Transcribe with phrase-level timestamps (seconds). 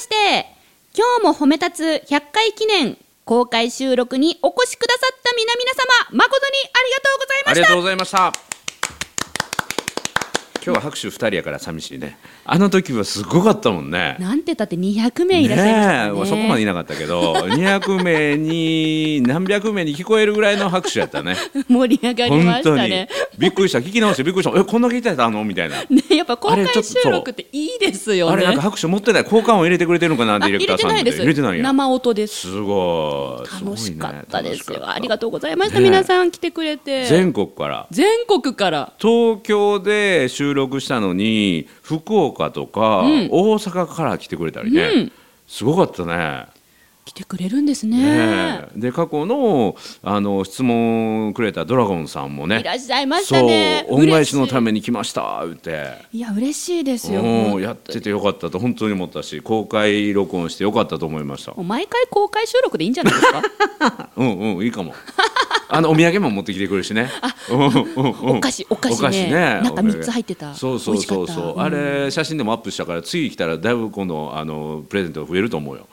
[0.00, 0.46] して、
[0.96, 5.70] 今日も褒め立つ100回記念公開収録にお越しくださった皆々
[6.10, 7.76] 様、誠にありがとうございましたありがとう。
[7.76, 8.32] ございました。
[10.62, 12.18] 今日は拍手二人やから寂しいね。
[12.52, 14.16] あの時はすごかったもんね。
[14.18, 16.12] なんてたって200名いらっしゃいましたね。
[16.14, 21.36] ねえそこまでいなかったけど、 200名に何百名に聞こえるぐらいの拍手やったね。
[21.68, 23.08] 盛り上がりましたね。
[23.38, 25.44] びっくりした聞き直してびっくりしたえこんだけいたの？
[25.44, 25.76] みたいな。
[25.88, 28.32] ね、やっぱ公開収録っていいですよね。
[28.32, 29.22] あれなんか拍手持ってない？
[29.22, 30.40] 交換を入れてくれてるのかな？
[30.40, 31.62] ディレクターさんあ入れてないです。
[31.62, 32.48] 生音です。
[32.50, 34.90] すごい楽しかったですよ。
[34.90, 35.78] ありがとうございました。
[35.78, 37.04] ね皆さん来てくれて。
[37.06, 38.92] 全国から全国から。
[38.98, 41.68] 東京で収録したのに
[41.98, 45.12] 福岡とか、ん大阪から来てくれたりね、うん
[45.46, 46.46] すごかったね。
[47.04, 47.96] 来てくれるんですね。
[47.96, 53.84] ねえで過去のあの質問くれたドラゴンさんもねいらっしゃいましたね。
[53.88, 54.66] そう恩返しのため。
[54.66, 55.88] めに来ました言って。
[56.12, 57.22] いや嬉しいですよ。
[57.22, 64.10] うんやっててよかったと本当に思ったし公開録音してよかったと思いましたもう毎回公開収録でいいんじゃないですか？
[64.16, 64.94] うんうんいいかも
[65.72, 67.10] あのお土産も持ってきてくれるしね。
[67.50, 69.60] お菓子お菓子ね。
[69.62, 70.54] 中三つ入ってた。
[70.54, 75.86] そうそうそうそう、あれ写真でもアップしたから次来たらだいぶ今度あのプレゼントが増えると思うよ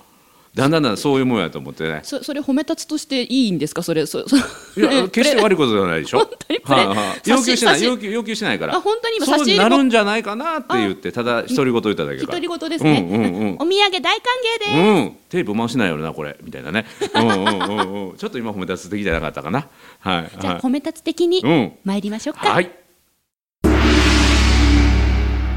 [0.58, 2.00] だんだんだんそういうもんやと思ってね。
[2.04, 3.84] そそれ褒め立つとしていいんですか？
[3.84, 4.40] それそそい
[4.82, 6.18] や決して悪いことではないでしょ？
[6.18, 7.30] 本当にはいはい。
[7.30, 8.76] 要求してない要求要求してないから。
[8.76, 12.26] あ本当に今差しなるんじゃないかなって言ってただ独り言言っただけか。
[12.26, 14.22] ら独り言ですね、うんうんうんお土産大歓
[14.56, 14.76] 迎です、う
[15.12, 16.36] ん、テープ回しないよなこれ。
[16.42, 16.86] みたいなね。
[17.14, 19.68] うんうんうんうん、ちょっと今褒め立つ的じゃなかったかな。
[20.00, 20.32] はい。
[20.42, 21.74] じゃあはい褒め立つ的にうん。
[21.86, 22.72] 参りましょうか、はい。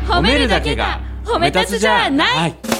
[0.06, 2.37] 褒めるだけが褒め立つじゃない。
[2.37, 2.80] はい。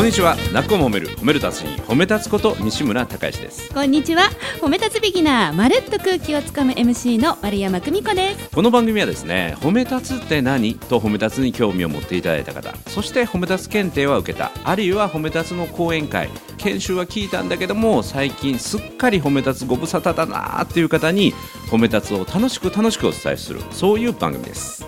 [0.00, 0.34] こんにちは。
[0.54, 1.08] なっこも褒める。
[1.08, 3.68] 褒める達人褒め立つこと西村孝之です。
[3.68, 4.30] こんにちは。
[4.58, 8.48] 褒め立つビギナーまるっと空気をつかむ MC の丸山久美子です。
[8.48, 10.76] この番組はですね、褒め立つって何？
[10.76, 21.34] と褒め立つに興味を持っていただいた方、そして褒め立つ検定は受けた、あるいは褒め立つの講演会、研修は聞いたんだけども、最近すっかり褒め立つご無沙汰だなーっていう方に
[21.70, 24.82] 褒め立つを楽しく楽しくお伝えする、そういう番組です。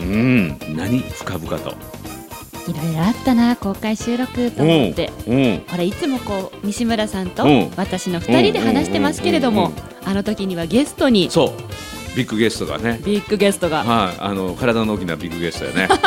[0.00, 1.00] うん、何？
[1.00, 1.93] 深々と。
[2.68, 5.12] いろいろあったな公開収録と思って。
[5.26, 7.70] うん、これいつもこう西村さんとうん。
[7.76, 9.72] 私の2人で話してますけれども
[10.04, 11.30] あの時にはゲストに。
[11.30, 13.00] そう、ビッグゲストがね。
[13.04, 13.84] ビッグゲストが。
[13.84, 15.88] はい、あの体の大きなビッグゲストやね。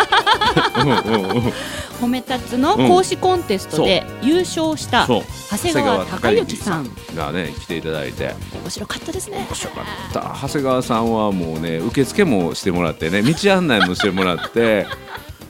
[1.99, 5.23] 褒め立つの講師コンテストで優勝した長
[5.57, 8.35] 谷川隆之さんがね来ていただいて。
[8.61, 9.45] 面白かったですね。
[9.49, 10.37] 面白かった。
[10.41, 14.85] 長谷川さんはもうね受付もしてもらってね道案内もしてもらって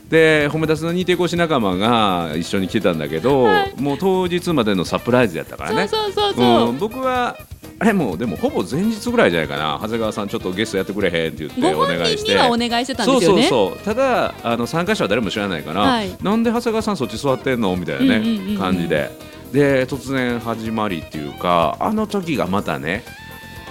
[0.08, 3.46] で褒め立つの認定講師仲間が一緒に来てたんだけど、
[3.76, 5.88] もう当日までのサプライズやったからね。
[5.88, 7.36] そうそうそうそう、ん、僕は
[7.78, 9.78] あれもうでもほぼ前日ぐらいじゃないかな。
[9.82, 12.36] 長谷川さんちょっとゲストやってくれへんって言ってごお願いして。
[12.38, 13.42] お願いしてたんですよね。
[13.48, 13.84] そうそうそう。
[13.84, 16.16] ただあの参加者は誰も知らないから、はい。
[16.22, 19.10] なんで長谷川さんそっち座ってんのみたいなね、感じで。
[19.52, 23.02] で突然始まりっていうかあの時がまたね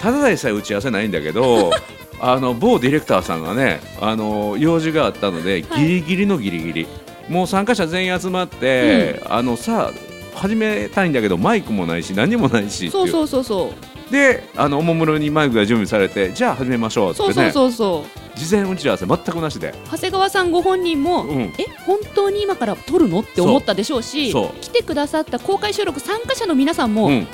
[0.01, 1.71] ただでさえ打ち合わせないんだけど
[2.19, 5.83] あの某ディレクターさんがねあの用事があったのではい。
[5.83, 6.87] ギリギリのギリギリ、
[7.29, 13.07] もう参加者全員集まって、あのさあ始めたいんだけどマイクもないし何もないしそいう。
[13.07, 13.71] うそうそうそ
[14.09, 14.11] う。
[14.11, 17.33] であのおもむろにマイクが準備されてじゃあ始めましょうってね。
[17.33, 18.39] そうそうそうそう。
[18.39, 19.73] 事前打ち合わせ全くなしで。
[19.91, 21.41] 長谷川さんご本人も、うん。
[21.57, 27.27] え本当に今から撮るのって思ったでしょうし来てくださった公開収録参加者の皆さんも、うん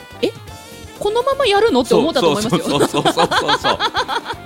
[1.04, 1.82] このままやるの？
[1.82, 2.62] って思ったと思いますよ。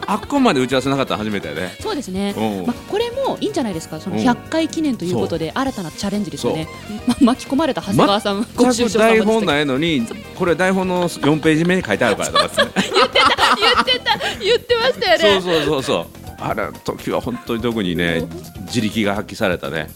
[0.07, 2.65] あっこまで打ち合わせなかったの初めてやねそうですね、うん。
[2.65, 3.99] まあ、これもいいんじゃないですか？
[3.99, 4.23] そのうん。
[4.23, 6.67] 100回記念ということで新たなチャレンジですよね、
[7.05, 13.19] ま、巻き込まれた長谷川さん、ご愁台本ないのにこれ台本の4ページ目に書いてあるからとかってね言って
[13.99, 15.41] た言ってましたよね。
[15.41, 16.05] そうそうそうそう。
[16.39, 18.23] あれ時は本当に特にね
[18.61, 19.89] 自力が発揮されたね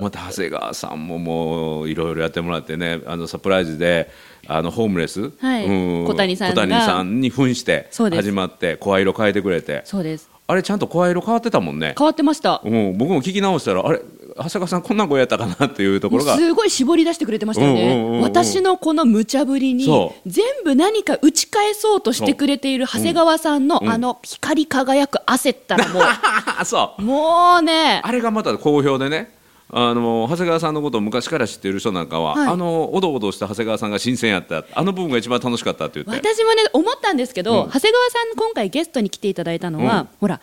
[0.00, 4.08] また長谷川さんももういろいろやってもらってねあのサプライズで
[4.46, 5.66] あのホームレス、はい。
[5.66, 6.06] うん。
[6.06, 6.62] 小谷さんが。
[6.62, 9.82] 小谷さんに扮して始まって声色変えてくれて。
[9.84, 10.30] そうです。
[10.46, 11.96] あれちゃんと声色変わってたもんね。
[11.98, 12.62] 変わってました。
[12.64, 14.00] うん、僕も聞き直したらあれ
[14.36, 16.36] 長谷川さんこんな声やったかなっていうところが。
[16.36, 23.90] すごい絞り出してくれてましたよね、私のこの無茶ぶりにそ全部何か打ち返そうとしてくれている長谷川さんの、うん。
[23.90, 27.04] あの光り輝く焦ったらもあ そうう。
[27.04, 28.00] もうね。
[28.04, 29.37] あれがまた好評でね
[29.70, 32.48] あの長谷川さんのことを昔から知っている人なんかは、はい。
[32.48, 34.64] あのおどおどした長谷川さんが新鮮やった。
[34.72, 36.28] あの部分が一番楽しかったって言って。
[36.28, 37.70] 私もね思ったんですけど、うん。
[37.70, 40.08] 長谷川さん今回ゲストに来ていただいたのは、うん。
[40.20, 40.40] ほら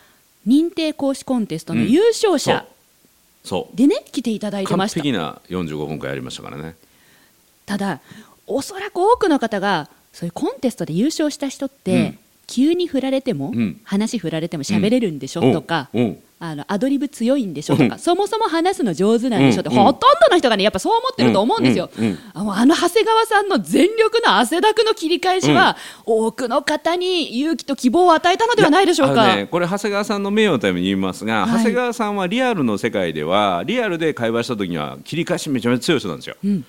[0.48, 2.66] 認定講師コンテストの優勝者
[3.44, 3.78] そう。
[3.78, 5.02] でね、来ていただいて完ました。
[5.02, 6.76] 璧な45分間やりましたからね。
[7.66, 8.02] ただ
[8.46, 12.20] おそらく多くの方がそういうコンテストで優勝した人って、うん。
[12.48, 13.82] 急に振られても、うん。
[13.84, 16.02] 話振られても喋れるんでしょ、とか、うん。
[16.02, 18.00] うんあのアドリブ強いんでしょとか、うん。
[18.00, 21.90] そもそも話すの上手なんでしょって、うんほとんどの人がねやっぱそう思ってると思うんですよ。
[22.34, 29.36] あの長谷川さんの全力の汗だくの切り返しは、多くの方に勇気と希望を与えたのではないでしょうか。
[29.36, 31.58] ね、これ長谷川さんの名誉のために言いますが、はい。
[31.60, 36.66] 長谷川さんはリアルの世界ではリアルで会話した時には切り返しめちゃめちゃ強い人なんですよ、ん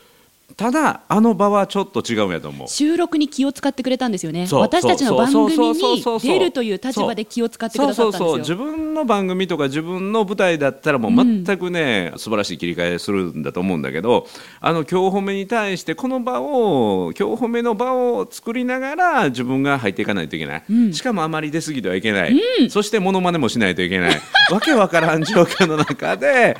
[0.54, 2.68] ただあの場はちょっと違うんやと思う。
[2.68, 4.46] 収録に気を使ってくれたんですよね。
[4.52, 8.38] 私たちの番組に出るという立場で気を使ってくださったんですよ。
[8.38, 14.26] 自分の番組とか自分の舞台だったらもう全くね、素晴らしい切り替えするんだと思うんだけど
[14.60, 20.92] あの今日褒めに対してこの場を今日褒めの場を作りながら自分が入っていかないといけない、ん。
[20.92, 22.40] しかもあまり出過ぎてはいけない、
[22.70, 24.20] そしてモノマネもしないといけない。
[24.50, 26.56] わけわからん状況の中で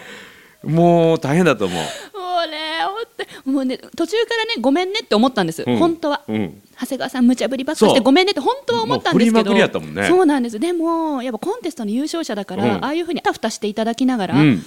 [0.62, 1.79] もう大変だと思う。
[2.37, 3.04] もうね、ほん
[3.44, 5.76] ともうね、途中からね、ごめんねって思ったんです、うん。
[5.76, 6.22] 本当は。
[6.26, 6.62] うん。
[6.81, 10.08] 長谷川さん、無茶ぶりばっかりしてごめんねって本当は思ったんですけど、もう振りまくりやったもんね。
[10.08, 12.84] そうなんです、でも、やっぱコンテストの優勝者だから、うん。
[12.84, 14.64] ああいうふうにあたふたしていただきながら、うん。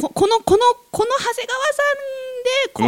[0.00, 0.58] こ このこの
[0.90, 1.82] この長谷川さ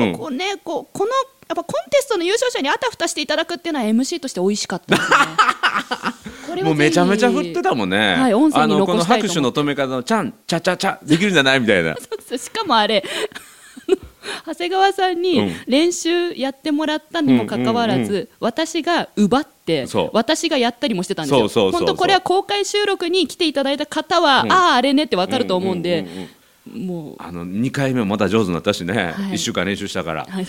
[0.02, 1.10] んでこ,、こうね、こうこの
[1.48, 5.16] やっぱコンテストの優勝者にあたふたしていただくっていうのは MC として美味しかったですね。
[6.62, 8.14] もうめちゃめちゃ振ってたもんね。
[8.14, 11.96] はい音声に残したいと思拍手の止め方のちゃんちゃちゃちゃできるんじゃないみたいな。
[12.38, 13.04] しかもあれ
[14.46, 15.52] 長谷川さんうにん。
[15.66, 21.70] 練習やってもらったにもかかわらず、私が奪って私がやったりもしてたんですよ。
[21.72, 24.52] 本当これは公開収録に来ていただいた方は、うん。
[24.52, 26.06] あああれねってわかると思うんで、
[26.70, 27.16] もう。
[27.18, 29.12] あの2回目もまた上手になったしね、はい。
[29.34, 30.26] 1週間練習したから。
[30.28, 30.46] はい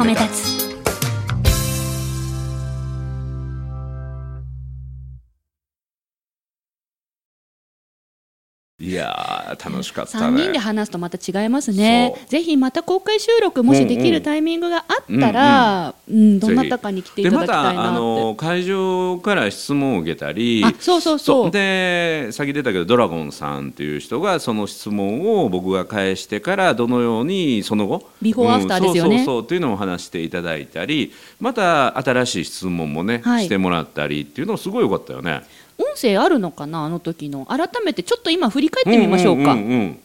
[0.00, 0.49] 褒め立つ。
[8.80, 10.42] いやー楽しかった3ね。
[10.44, 12.14] 人で話すとまた違いますね。
[12.28, 21.50] ぜひまた公開収録もしできるタイミングがあったら、うんどなたかに来ていただきたいなって、の会場から質問を受けたりあそうそうそう。
[21.50, 29.16] で先出たけどドラゴンさんっていう人がその質問を僕が返してからどのようにその後ビフォーアフターですよね。
[29.16, 33.44] うんそうそうそうっていうのを話していただいたりまた新しい質問もね、はい。
[33.44, 35.42] してもらったりっていうのすごい良かったよね。
[35.80, 37.46] 音声あるのかなあの時の。
[37.46, 40.00] 改めてちょっと今振り返ってみましょうか、んんうん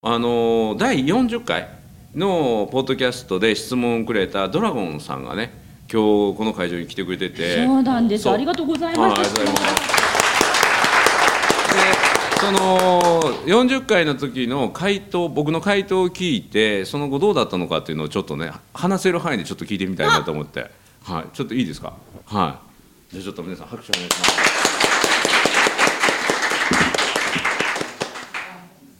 [0.00, 1.68] あの第40回
[2.14, 5.52] のポッドキャストで質問をくれたドラゴンさんがね
[5.92, 7.66] 今日この会場に来てくれてて。
[7.66, 8.30] そうなんです。
[8.30, 9.98] ありがとうございますりがとうございます。
[11.74, 20.70] でその40回の時の回答僕の回答を聞いてその後どうだったのかっていうのをちょっとね話せる範囲でちょっと聞いてみたいなと思って
[21.02, 21.26] はい。
[21.36, 21.94] ちょっといいですか？
[22.26, 22.60] は
[23.10, 23.14] い。
[23.14, 24.30] じゃあちょっと皆さん拍手お願いします。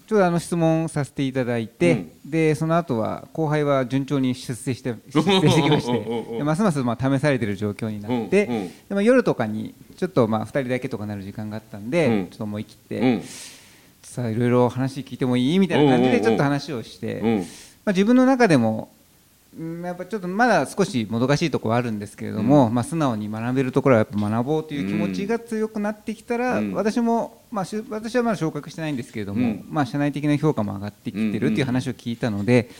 [0.06, 6.02] ちょうどあの質問させていただいて、でその後は後輩は順調に出世して 出世してきましうんうん。
[6.02, 8.54] うんうんてでますますまあ試されている状況になって、うん。
[8.54, 8.68] うん。
[8.68, 12.26] でまあ夜とかにちょっとまあ2人だけとかなる時間があったんで、うん。
[12.28, 13.22] ちょっと思い切って、うん。
[14.02, 15.58] さあいろいろ話聞いてもいい？
[15.58, 17.38] みたいな感じうんうんうんでちょっと話をして、うん。
[17.40, 17.44] ま
[17.90, 18.97] あ、自分の中でもうん
[19.56, 26.72] やっぱちょっとまだ少しもどかしいところはあるんですけれども、まあ、素直に学べるところはやっぱ学ぼうという気持ちが強くなってきたら、うん。
[26.74, 29.64] 私も、まあ、私はまだ昇格してないんですけれども、うん。
[29.68, 32.70] まあ、社内的な評価も上がってきてるっていう話を聞いたので、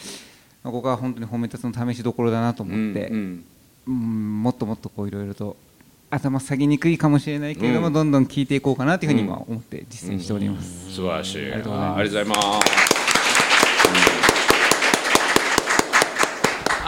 [0.62, 3.44] まあ、ここは本当に褒め立つの試しどころだなと思って、うん
[3.86, 4.42] うん。
[4.42, 5.56] もっともっとこういろいろと
[6.10, 7.92] 頭下げにくいかもしれないけれども、うん。
[7.92, 10.94] どんどん聞いていこうかなというふうに今思って実践しております。
[10.94, 11.38] 素晴らしい。
[11.38, 12.88] ありりがとうございますがとうございます。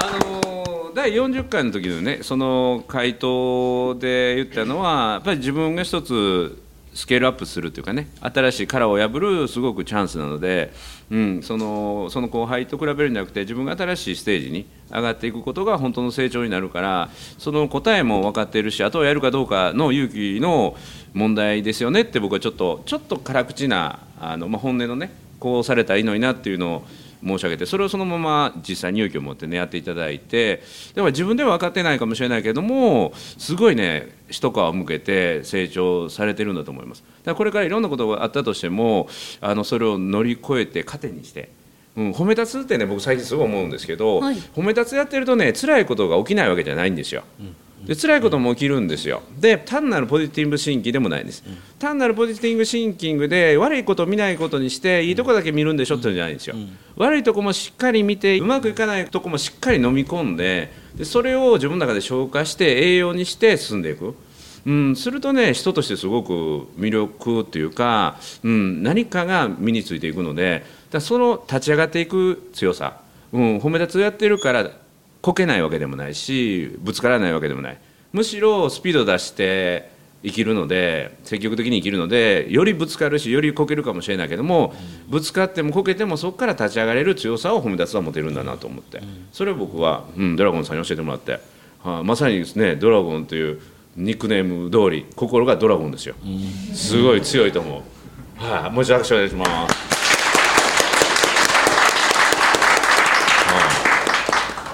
[0.03, 6.63] あ第40回の時のねその回答で言ったのはやっぱり自分が一つ
[6.95, 10.73] スケールアップするというかね新しい殻を破るすごくチャンスなので、
[11.11, 20.77] うん、そのその後輩と比べるんじゃなくて自分が新しいステージに上がっていくことが本当の成長になるからその答えも分かっているしあとはやるかどうかの勇気の
[21.15, 26.83] 問題ですよねって僕はちょっとちょっと辛口なあの、まあ、本音のねこうされたらいいのになっていうのを
[27.25, 30.63] 申し上げてそれをそのまま実際に勇気を持ってねやっていただいて
[30.95, 39.09] だから自分では分かってないかもしれないけどもすごいね一皮向けて成長されてるんだと思いますだからこれからいろんなことがあったとしても
[39.41, 41.51] あのそれを乗り越えて糧にして。
[41.97, 47.25] うん、褒め立つってね僕最近すごい思うんですけど、はい褒め立つやってるとね辛いことが起きないわけじゃないんですよ。
[47.87, 49.23] で辛いことも起きるんですよ。
[49.39, 51.43] で単なるポジティブシンキングでもないんです、
[51.79, 56.57] 単なるポジティブシンキングで悪いことを見ないことにしていいとこだけ見るんでしょっていうんじゃないんですよ、
[56.97, 64.15] 悪いとこもしっかり見てうまくいかないとこもしっかり飲み込んででそれを自分の中で消化して栄養にして進んでいく。
[64.67, 66.33] うん、するとね人としてすごく
[66.79, 73.01] 魅力っていうか、うん、何かが身についていくのでだその立ち上がっていく強さ、
[73.33, 74.71] うん、褒め立つやってるから
[75.23, 77.79] こけないわけでもないしぶつからないわけでもない。
[78.13, 79.91] むしろスピード出して
[80.23, 84.75] 生きるので積極的に生きるのでよりぶつかるしよりこけるかもしれないけども、
[85.09, 89.01] ぶつかってもこけてもそこから立ち上がれる強さを褒め立つは持てるんだなと思って、
[89.33, 91.39] それを僕は、うん、ドラゴンさんに教えてもらって、は
[92.01, 93.61] いまさにですねドラゴンという
[93.97, 96.15] ニックネーム通り心がドラゴンですよ、
[96.75, 97.83] すごい強いと思
[98.39, 100.00] う、はい、もう一度拍手お願いします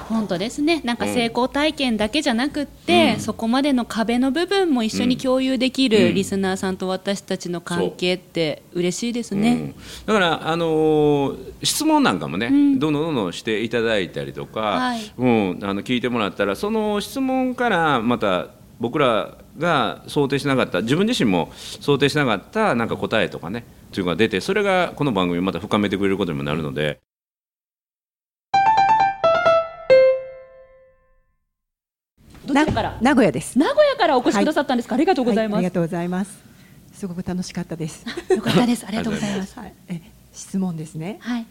[0.09, 0.81] 本当ですね。
[0.85, 9.75] なんか成功体験だけじゃなくって、そこまでの壁の部分も一緒に共有できるリスナーさんと私たちの関係って嬉しいですね、うん。
[10.07, 12.79] だから、あのー質問なんかもね、ん。
[12.79, 15.13] どんどんどんどんしていただいたりとか、はい。
[15.19, 18.49] うん、あの聞いてもらったらその質問からまた
[18.79, 27.01] 僕らが想定しなかった自分自身も想定しなかったなんか答えとかねというのが出てそれがこの番組をまた深めてくれることにもなるので。
[32.65, 33.59] 名古屋です。
[33.59, 36.39] 名古屋からお越しくださったんですか、ありがとうございます、はありがとうございます。
[36.95, 38.05] すごく楽しかったです。
[38.35, 40.01] よかったですありがとうございますはい、え
[40.33, 41.19] 質問ですね。
[41.21, 41.47] はい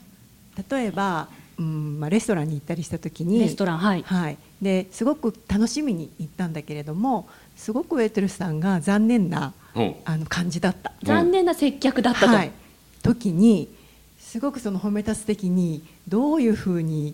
[0.70, 1.28] 例えば、
[1.60, 4.38] うん、まあレストランに行ったりした時に、レストランはいはい。
[4.62, 10.94] ですごく楽しみに行ったんだけれども、すごくウェイトレスさんが残念なうんあの感じだった。
[11.04, 12.52] 残念な接客だったと、はい。
[13.04, 13.68] 時に
[14.20, 17.14] すごくその褒め立つ的にどういうふうにい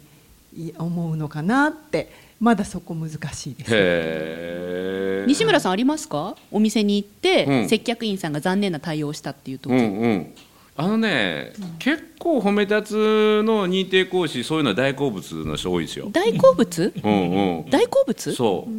[0.78, 5.26] 思うのかなってまだそこ難しいです。
[5.28, 6.36] 西村さんありますか？
[6.52, 7.70] お店に行って、うん。
[7.70, 10.34] 接客員さんが残念な対応をしたっていう時、うんうん。
[10.76, 16.10] あのね、結構褒め立つの認定講師そういうのは大好物の人多いですよ。
[16.12, 16.94] 大好物？
[17.04, 17.70] うんうん。
[17.70, 18.34] 大好物？
[18.34, 18.72] そう。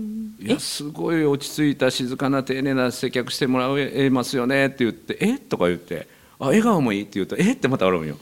[0.45, 5.39] いやすごい落ち着いた静かな丁寧な接客してもらえますよねって言って「え？
[5.39, 6.09] とか言って
[6.41, 7.53] 「あ笑顔もいい」って言うと「え？
[7.53, 8.17] っ?」てまた笑うんよ、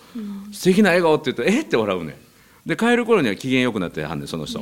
[0.52, 1.62] 素敵な笑顔って言うと「え？
[1.62, 2.18] っ?」て笑うね
[2.66, 4.60] で帰る頃には機嫌よくなってはんねんその人、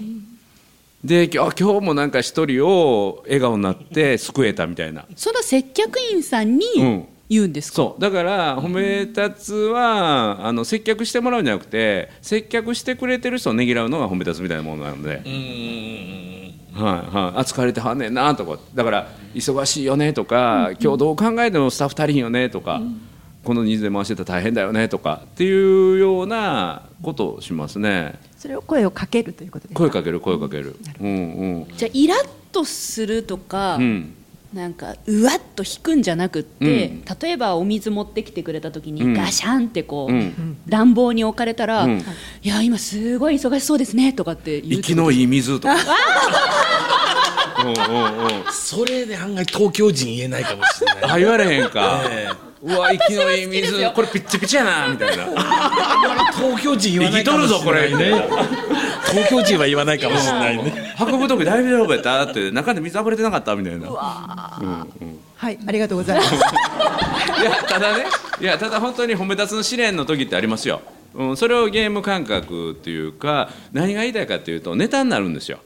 [1.04, 5.04] で今日今日もなんか一人を笑顔になって救えたみたいな。
[5.16, 7.08] その接客員さんにうん。
[7.30, 8.00] 言うんですか、そう。
[8.00, 15.26] だから褒め立つはあの接客してもらうんじゃなくて接客してくれてる人をねぎらうのが褒め立つみたいなものなので、はいはい、
[16.72, 18.58] あ疲れてはんねんなとか。
[18.74, 22.80] だから忙しいよねとか、今日どう考えてもスタッフ足りんよねとか、
[23.44, 28.18] この人数で回してたら大変だよねとかっていうようなことをしますね。
[28.36, 29.78] それを声をかけるということですか？
[29.78, 31.76] 声かける声かける、うんうん。
[31.76, 34.14] じゃあイラッとするとか、うん。
[34.52, 37.04] なんかうわっと引くんじゃなくって、うん。
[37.20, 39.14] 例えばお水持ってきてくれた時に、うん。
[39.14, 40.56] ガシャンってこう、うん。
[40.66, 41.98] 乱暴に置かれたら、うん。
[41.98, 45.74] いや今すごい忙しそうですねとかって言う息のいい水とか。
[45.74, 45.76] う
[47.64, 48.52] んうんうん。
[48.52, 51.10] それで案外東京人言えないかもしれない。
[51.10, 52.28] あ言われへんか、え
[52.62, 53.90] うわ息のいい水。
[53.94, 55.24] これピッチピチやな みたいな。
[56.32, 58.28] 東京人言わないかもしれないね。
[59.10, 60.94] 東京人は言わないかもしれないね。
[61.00, 62.22] 運ぶ時大丈夫やった。
[62.24, 63.88] って中で水溢れてなかったみたいな。
[63.88, 66.34] はい、ありがとうございます。
[66.34, 68.06] いやただね
[68.40, 70.80] いやただ本当に褒め立つの試練の時ってありますよ、
[71.14, 75.58] うん、それをゲーム感覚っていうか何が言いたいかっていうとネタになるんですよ。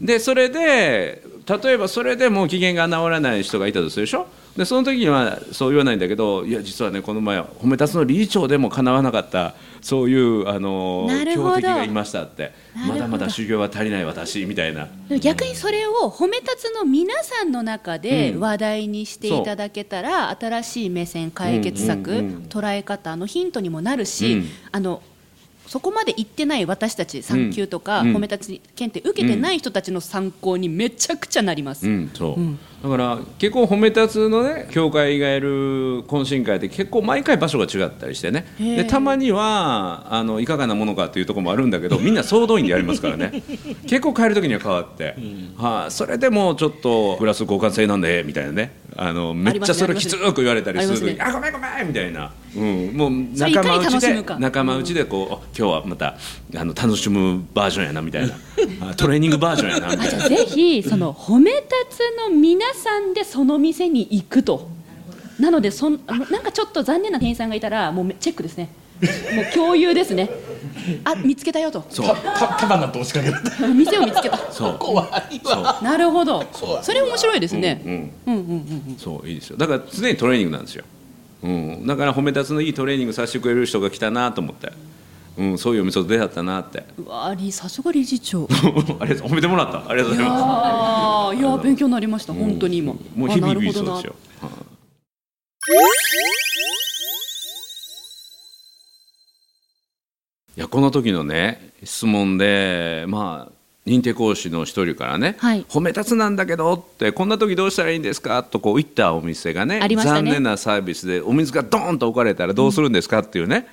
[0.00, 1.22] でそれで
[1.62, 4.26] 例えばそれでもう機嫌が治らない人がいたとするでしょ？
[4.56, 12.66] でその時にはそう言わないんだけどいや実はねこの前褒め立つの理事長でもかなわなかったそういうあの強敵がいましたって。
[12.76, 14.88] まだまだ修行は足りない私みたいな。
[15.20, 18.40] 逆にそれを褒め立つの皆さんの中でうん。
[18.40, 22.42] 話題にしていただけたら、新しい目線解決策、うんうんうん。
[22.48, 24.48] 捉え方のヒントにもなるし、うん。
[24.72, 25.02] あの
[25.66, 28.16] そこまで行ってない私たち産休とか、うん。
[28.16, 31.86] 褒め立つ検定受けてない人たちの参考にめちゃくちゃなります。
[31.86, 32.58] うん、そう、うん。
[32.82, 38.46] だから結構褒め立つのね教会がやる懇親会って結構毎回場所が違ったりしてね。
[38.58, 43.42] でたまにはあのいかがなものかっていうところもあるんだけど みんな総動員でやりますからね。
[43.86, 45.16] 結構帰る時には変わって、
[45.56, 56.16] はいそれでもちょっとグラス交換制なんでみたいなねあのめっちゃそれきつく言われたりする時に「あごめんごめん」みたいな、うん、もう仲間内で仲間内でこうあ今日はまた
[56.56, 58.34] あの楽しむバージョンやなみたいな。
[58.90, 60.10] あトレーニングバージョンやなみたいな。
[60.10, 64.74] じゃあぜひその 褒め立つの皆さんでその店に行くと。
[65.38, 68.70] なのでそんなんかちょっと残念な店員さんがいたらもうめチェックですね
[69.34, 70.30] もう共有ですね。
[71.04, 71.84] あ見つけたよと。
[71.90, 72.16] そう。
[72.16, 73.66] た束なって押しかけた。
[73.68, 74.38] 店を見つけた。
[74.50, 74.76] そう。
[74.78, 75.80] 怖いわ。
[75.82, 76.44] なるほど。
[76.52, 76.84] そう。
[76.84, 78.10] それ面白いですね、うんうん。
[78.26, 78.40] うん
[78.88, 79.56] うんそういいですよ。
[79.56, 80.84] だから常にトレーニングなんですよ、
[81.42, 84.72] うん、だから褒め立つのいいトレーニングさせてくれる人が来たなと思って、
[85.36, 86.84] うん、そういうお店と出会ったなって。
[86.98, 88.48] うわりさすが理事長。
[89.00, 89.28] ありがとう。
[89.28, 89.88] 褒めてもらった。
[89.90, 90.42] ありがとうございます。
[90.44, 92.32] ああいや勉強になりました。
[92.32, 92.92] 本当に今。
[92.92, 93.86] もう日々あなるほどな。
[93.86, 94.14] そうですよ、
[100.56, 103.52] いいやこの時のね質問でまあ
[103.86, 105.64] 認定講師の一人からね、はい。
[105.68, 108.42] 褒め立つなんだけどってこんな時どうしたらいいんですか？
[108.42, 109.96] とこう言ったお店がねね。
[109.96, 113.68] 残念なサービスでお水がドーンと置かれたらどうするんですかっていうね、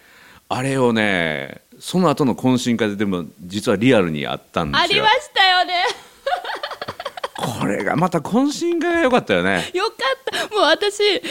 [0.49, 4.83] あれをねその後の懇親会ででも実はリアルにあったんですよ。
[4.83, 5.73] ありましたよね
[7.43, 9.69] これがまた懇親会が良かったよね。
[9.73, 10.55] よかった。
[10.55, 11.21] もう私え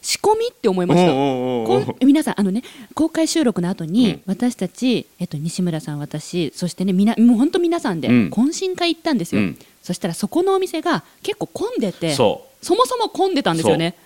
[0.00, 1.12] 仕込みって思いました。
[1.12, 2.62] こん皆さんあのね
[2.94, 4.22] 公開収録の後に、うん。
[4.26, 8.30] 私たち、えっと、西村さん私そしてねみなもう本当皆さんでうん。
[8.30, 9.58] 懇親会行ったんですよ、うん。
[9.82, 13.96] そしたらそこのお店が結構混んでてそもそも混んでたんですよね。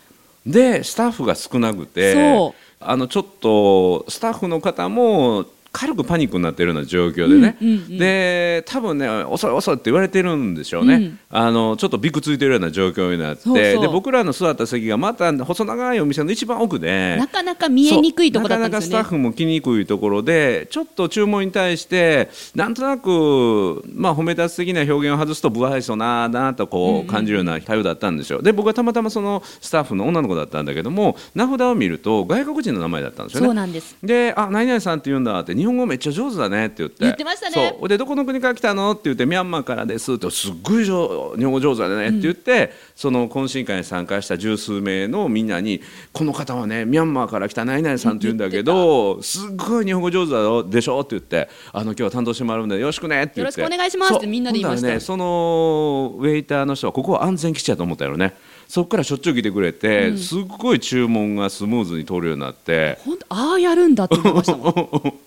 [0.46, 5.46] でスタッフが少なくてあのちょっとスタッフの方も
[5.76, 7.98] 軽くパニックになってるような状況でね、うんうんうん。
[7.98, 11.18] で多分ね遅い遅いって言われてるんでしょうね、うん。
[11.28, 13.76] あのちょっとびくついてるような状況になって。
[13.78, 17.16] で僕らの座った席がまた細長いお店の一番奥で。
[17.18, 18.62] なかなか見えにくいところね。
[18.62, 33.46] なかなかスタッフも来にくいところでちょっと注文に対してなんとなく、まあ、褒め立つ的な表現を外すと不愛想ななとこう感じるような対応だったんですよで僕はたまたまそのスタッフの女の子だったんだけども名札を見ると外国人の名前だったんですよね。
[33.48, 33.96] そうなんです。
[34.02, 36.96] で「あ何々さんって言うんだ」って「日本語めっちゃ上手だね」って言って。
[37.00, 37.76] 言ってましたね。
[37.78, 37.88] そう。
[37.88, 45.80] でどこの国から来たのって言って「ミャンマーからです」って「すっごい上日本語上手だね」って言って、その懇親会に参加した十数名のみんなに
[46.12, 53.60] 「この方はねミャンマーから来た何々さんって言うんだけどすっごい日本語上手だよでしょ」って言って「あの今日は担当してもらうんでよろしくね」って言って。
[53.60, 58.34] よろしくお願いしますってみんなで言いましたねそのウェイターの人はここは安全基地やと思ったよね
[58.68, 62.98] そこからしょっちゅう来てくれて、すっごい注文がスムーズに通るようになって。
[63.04, 64.70] 本当ああやるんだって思いましたも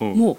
[0.00, 0.18] ん。
[0.18, 0.36] もう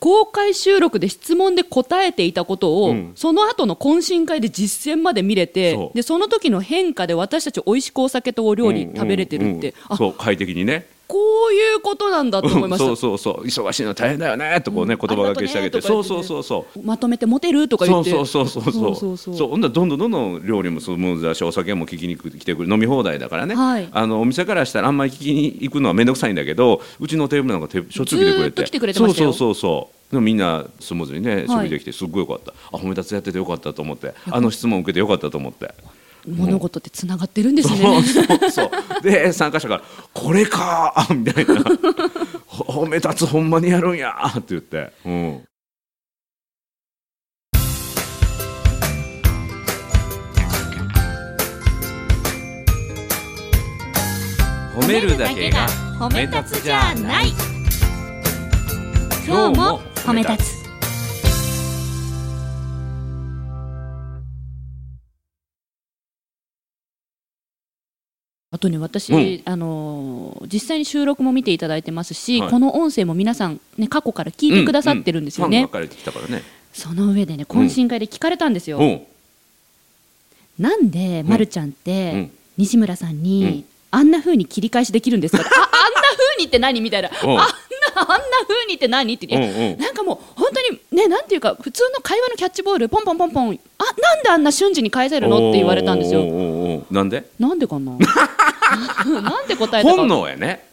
[0.00, 3.12] 公開収録で質問で答えていたことを、うん。
[3.14, 5.96] その後の懇親会で実践まで見れてそう。
[5.96, 9.74] でその時の変化で私たち美味しくお酒とお料理食べれてるって、うん。
[9.74, 9.94] うん。
[9.94, 9.96] あ。
[9.96, 13.44] そう快適にねこういうことなんだと思いました、うん、そうそうそう。
[13.44, 14.60] 忙しいの大変だよね。
[14.60, 16.82] とこうね、うん、言葉がけしてあげて,、そうそうそうそう。
[16.84, 18.10] まとめてモテるとか言って。
[18.10, 19.36] そうそうそうそうそう。
[19.36, 29.94] そうほんだどんどんどんどん料理もスムーズだしお酒も聞きに来てくる飲み放題だからね、はい、あのお店からしたらあんまり聞きに行くのは面倒くさいんだけどうちのテーブルなんかしょっちゅう来てくれて来てくれてましたそうそうそう。
[30.12, 34.12] そうみんなスムーズにね処理できてすっごいよかった、あ褒め立つやっててよかったと思って。
[34.28, 35.72] あの質問受けてよかったと思って。
[36.26, 38.02] 物事ってつながってるんですそうね。
[38.04, 38.70] そうそう。
[39.02, 41.06] で参加者から「これか!
[41.14, 41.54] 」みたいな
[42.46, 45.42] 「ほ褒め立つほんまにやるんや!」って言って、うん、
[54.76, 55.66] 褒めるだけが
[55.98, 57.32] 褒め立つじゃない。
[59.26, 60.59] 今日も褒め立つ
[68.60, 69.42] あとね私、うん。
[69.46, 72.50] あのー実際に収録も見ていただいてますし、はい。
[72.50, 75.64] この音声も皆さん、ね、過去から聞いてくださってるんですよね、うん。
[75.64, 75.70] うん。
[75.70, 76.42] ファンが分かれてきたからね。
[76.74, 79.02] その上でね懇親会で聞かれたんですよ、おう。
[80.58, 82.30] なんで、ま、るちゃんって、うん。
[82.58, 83.64] 西村さんに、うん。
[83.92, 85.42] あんな風に切り返しできるんですか？
[85.42, 85.60] ああんな
[86.36, 86.80] 風にって何？
[86.82, 87.10] みたいな。
[87.10, 87.44] あんなあんな
[88.46, 89.14] 風にって何？
[89.14, 89.26] って、
[89.76, 95.50] なんかもう本当にねなんていうか普通の会話のキャッチボールポンポンポンポンあなんであんな瞬時に返せるの？
[95.50, 96.20] って言われたんですよ。
[96.90, 97.24] なんで？
[97.40, 97.96] なんでかな？
[99.22, 99.96] なんで答えたか。
[99.96, 100.70] 本能やね。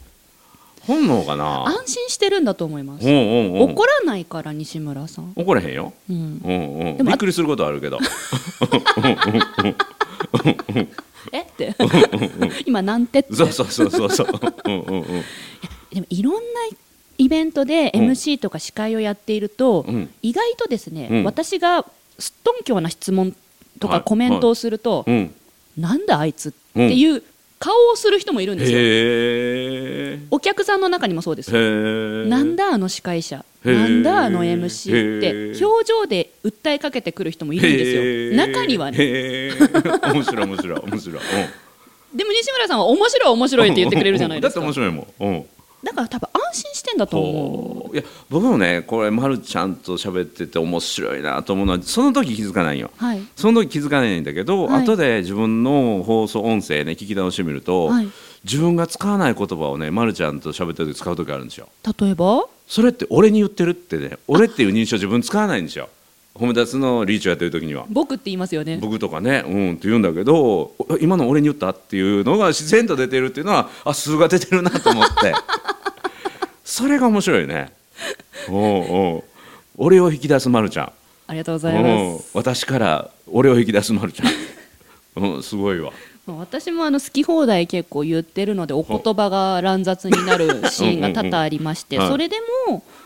[0.88, 1.68] 本能かな。
[1.68, 3.08] 安心してるんだと思います。
[3.08, 5.94] おうおうおう怒らないから西村さん、怒らへんよ。
[6.10, 6.98] うん、うんうん。
[6.98, 8.00] でもびっくりすることはあるけど。
[11.34, 11.76] えって。
[12.66, 13.36] 今なんてって。
[13.36, 14.28] そうそうそうそうそう。
[14.66, 15.06] うんうんうん。
[15.92, 16.40] でもいろんな
[17.18, 18.12] イベントでうん。
[18.12, 20.10] MC とか司会をやっていると、うん。
[20.22, 21.24] 意外とですね、うん。
[21.26, 21.86] 私が
[22.18, 23.36] すっとんきょうな質問
[23.80, 25.34] とはいかコメントをすると、うん。
[25.78, 27.24] なんだあいつっていう
[27.60, 31.52] 顔をする人もいるんですよ、お客さんの中にもそうです
[32.28, 33.44] なんだあの司会者。
[33.64, 35.66] なんだあの MC って。
[35.66, 38.48] 表情で訴えかけてくる人もいるんですよ。
[38.54, 38.98] 中にはね。
[38.98, 39.52] ね
[40.14, 41.22] 面白い面白い面白い、
[42.14, 44.62] でも西村さんは面白い面白いって言ってくれるじゃないですか。
[44.62, 45.46] だって面白いもん、
[45.84, 47.96] だから多分安心してんだと思う。
[47.96, 52.92] いや僕もねこれ、ま、るちゃんと喋ってて面白いなと思うのはその時気づかないよ。
[52.98, 53.22] はい。
[53.36, 54.84] その時気づかないんだけど、はい。
[54.84, 58.10] 後で自分の放送音声ね聞き直してみると、はい。
[58.44, 61.70] 自分が使わない言葉をね、ま、るちゃんと喋ってる時使う時あるんですよ。
[62.00, 62.46] 例えば？
[62.68, 65.90] それって俺に言ってるってね俺っていう認証自分使わないんですよ
[66.38, 67.86] 褒め立つのリーチをやってる時には。
[67.90, 68.78] 僕って言いますよね。
[68.82, 69.44] 僕とかね。
[69.46, 69.72] うん。
[69.74, 70.36] って言うんだけど
[70.78, 75.34] お今の俺に言ったっていうのが自然と出てるっていうのはあ数が出てるなと思って。
[76.64, 77.72] それが面白いね。
[78.50, 79.24] おうおう。
[79.78, 80.92] 俺を引き出すまるちゃん。
[81.28, 82.28] ありがとうございます。
[82.36, 82.38] う。
[82.38, 84.30] ん私から俺を引き出すまるちゃん、
[85.36, 85.92] うん、すごいわ。
[86.28, 92.36] まあ私もあの好き放題結構言ってるのでお言葉が乱雑になるシーンが多々ありましてそれで
[92.68, 92.98] もあ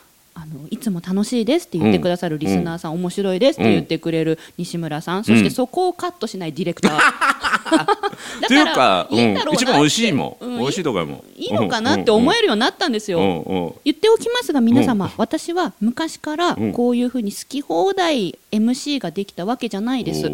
[0.53, 6.91] のいつも楽しいですって言ってくださるリスナーさん、面白いですって言ってくれる西村さん、そしてそこをカットしないディレクター。
[6.91, 7.87] だ
[8.45, 16.73] っていうか、いいん一番美味しいもん、うん美味しいとかもいいのかなって思えるようになったんですよ、言っておきますが皆様、私は昔からうん。
[16.73, 20.29] こういうふうに好き放題 MC ができたわけじゃないです、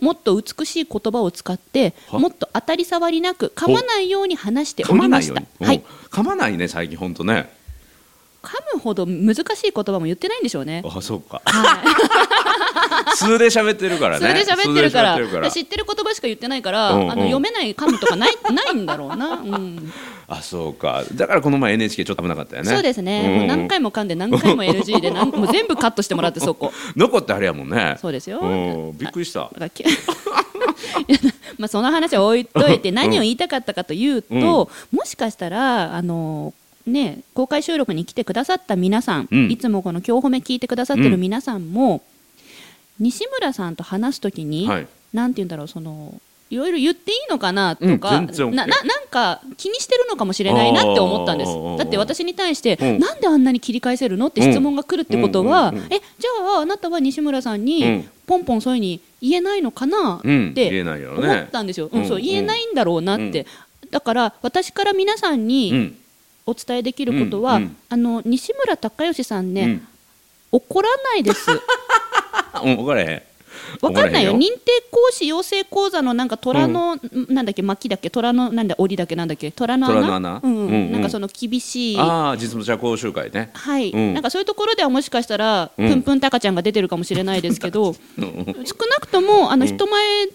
[0.00, 2.18] もっと美しい言葉を使っては？
[2.18, 5.42] もっと当たり障りなく噛まないように話しておりました。
[5.64, 5.76] はい。
[5.76, 5.82] うん。
[6.10, 7.50] 噛まないね最近ほんとね
[8.42, 10.82] 噛むほど難しい言葉も言ってないんでしょうね。
[10.84, 11.42] あそうか。
[11.44, 13.16] はい。
[13.16, 14.26] 数で喋ってるからね。
[14.26, 15.14] それで喋ってるから。
[15.14, 17.12] 数で喋ってる知ってる言葉しか言ってないから、うんうん。
[17.12, 19.92] あの読めない噛むとかない ないんだろうな、うん、
[20.28, 21.02] あそうか。
[21.14, 22.70] だからこの前 NHK ちょっと危なかったよね。
[22.70, 23.38] そうですね、んん。
[23.38, 26.72] もう何回も噛んで何回も NG でなんもう全部カットしてもらってそこ。
[26.96, 27.96] 残ってあれやもんね。
[28.00, 28.40] そうですよ。
[28.40, 28.98] うん。
[28.98, 29.50] びっくりした。
[31.58, 34.98] まあその話は置いといて何を言いたかったかというと、うん。
[34.98, 36.54] もしかしたらあの
[36.88, 39.50] ね公開収録に来てくださった皆さん、うん。
[39.50, 42.02] いつもこの今日褒め聞いてくださってる皆さんも、
[42.98, 44.86] 西村さんと話すときに、はい。
[45.12, 46.20] なんて言うんだろうその
[46.50, 51.52] いろいろ言っていいのかなとか、うんなななんか気にしてるのかもしれないなって思ったんです。
[51.78, 52.98] だって私に対して、うん。
[52.98, 55.92] なんであんなに切り返せるのって質問が来るってことは、うんうんうんうん。
[55.92, 58.08] えじゃああなたは西村さんに、うん。
[58.26, 60.50] ポンポンそういうふうに言えないのかなうん。
[60.50, 63.46] って思ったんですよ、うんそううん言えないんだろうなって、
[63.90, 65.98] だから私から皆さんうにん
[66.48, 67.76] お伝えできることは、うんうん。
[67.90, 69.88] あの西村孝義さんね、うん。
[70.52, 71.50] 怒らないです。
[72.52, 73.22] あ うん分からへん
[73.80, 74.32] わかんないよ。
[74.32, 74.58] 分認定
[74.90, 78.10] 講師養成講座のなんか虎の、なんだっけ巻だっけ？
[78.10, 79.50] 虎のなんだ檻だっけなんだっけ？
[79.50, 80.40] 虎の穴虎の穴？
[80.42, 80.66] うんうん。
[80.66, 80.92] うんうん。
[80.92, 81.98] なんかその厳しい。
[81.98, 83.50] ああ実務者講習会ね。
[83.54, 84.14] はい、うん。
[84.14, 85.88] なんかそういうところではもしかしたら、うん。
[85.88, 88.24] ぷんぷんたかちゃんが出てるかもしれないですけど うん。
[88.24, 90.26] うん少なくともあの人前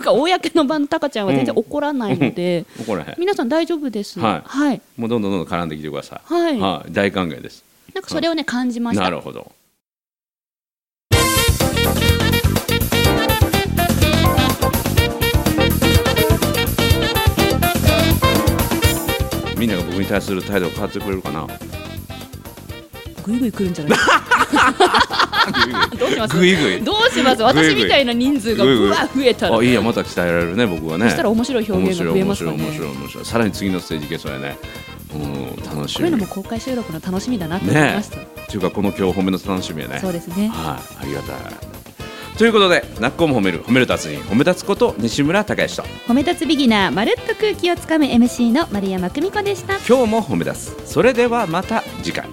[0.00, 3.14] が公の場のたかちゃんは全然怒らないので、怒らへん。
[3.18, 4.20] 皆さん大丈夫です。
[4.20, 4.42] はい。
[4.44, 6.34] はい、もうどんどんどんどん絡んできてください。
[6.60, 6.92] はい。
[6.92, 7.64] 大歓迎です。
[7.94, 9.02] なんかそれをね感じました。
[9.02, 9.50] なるほど
[20.10, 21.46] 対する態度が変わってくれるかな？
[23.24, 23.98] ぐいぐい来るんじゃない？
[25.96, 26.36] どうします？
[26.36, 27.42] ぐいぐいどうします？
[27.42, 29.56] 私みたいな人数がぐわ増えたら。
[29.58, 31.04] あいいやまた鍛えられるね僕はね。
[31.04, 32.56] そしたら面白い表現が増えますかね。
[32.56, 34.58] 面白い面白いさらに次のステージいけそうやね。
[35.14, 35.98] うん楽しみ。
[35.98, 39.98] こういうのも公開収録の楽しみだなって思いまねした、っていうかこの今日褒めの楽しみやね。
[40.00, 40.48] そうですね。
[40.48, 41.79] はいありがたい
[42.38, 45.82] ということで「なっこも褒める褒める達人褒め立つこと西村孝之と。
[46.08, 49.74] 褒め立つビギナーまるっと空気をつかむ MC の丸山久美子でした。
[49.86, 50.92] 今日も褒め立つ。
[50.92, 52.28] それではまた次回